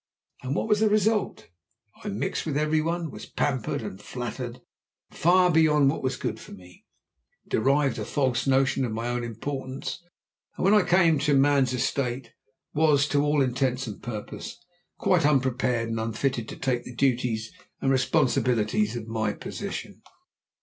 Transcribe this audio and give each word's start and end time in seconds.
And 0.41 0.55
what 0.55 0.67
was 0.67 0.79
the 0.79 0.89
result? 0.89 1.49
I 2.03 2.07
mixed 2.07 2.47
with 2.47 2.57
every 2.57 2.81
one, 2.81 3.11
was 3.11 3.27
pampered 3.27 3.83
and 3.83 4.01
flattered 4.01 4.59
far 5.11 5.51
beyond 5.51 5.91
what 5.91 6.01
was 6.01 6.17
good 6.17 6.39
for 6.39 6.53
me, 6.53 6.85
derived 7.47 7.99
a 7.99 8.03
false 8.05 8.47
notion 8.47 8.83
of 8.83 8.93
my 8.93 9.09
own 9.09 9.23
importance, 9.23 10.01
and 10.55 10.63
when 10.65 10.73
I 10.73 10.81
came 10.83 11.19
to 11.19 11.35
man's 11.35 11.71
estate 11.73 12.33
was, 12.73 13.07
to 13.09 13.21
all 13.23 13.43
intents 13.43 13.85
and 13.85 14.01
purposes, 14.01 14.57
quite 14.97 15.23
unprepared 15.23 15.89
and 15.89 15.99
unfitted 15.99 16.49
to 16.49 16.55
undertake 16.55 16.83
the 16.83 16.95
duties 16.95 17.51
and 17.79 17.91
responsibilities 17.91 18.95
of 18.95 19.05
my 19.05 19.33
position. 19.33 20.01